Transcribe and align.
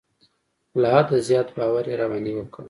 له 0.81 0.87
حده 0.95 1.17
زیات 1.27 1.49
باور 1.57 1.85
یې 1.91 1.95
را 2.01 2.07
باندې 2.11 2.31
وکړ. 2.35 2.59